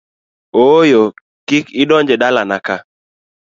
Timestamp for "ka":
2.65-2.75